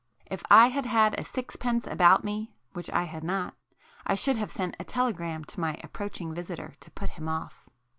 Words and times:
If 0.25 0.43
I 0.49 0.69
had 0.69 0.87
had 0.87 1.13
a 1.19 1.23
sixpence 1.23 1.85
about 1.85 2.23
me, 2.23 2.55
(which 2.73 2.89
I 2.89 3.03
had 3.03 3.23
not) 3.23 3.53
I 4.03 4.15
should 4.15 4.35
have 4.37 4.49
sent 4.49 4.75
a 4.79 4.83
telegram 4.83 5.43
to 5.45 5.59
my 5.59 5.79
approaching 5.83 6.33
visitor 6.33 6.73
to 6.79 6.89
put 6.89 7.11
him 7.11 7.29
off. 7.29 7.69